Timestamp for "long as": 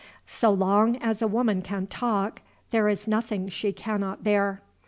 0.49-1.21